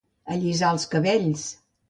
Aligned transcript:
Allisar 0.35 0.71
els 0.77 0.87
cabells. 0.95 1.47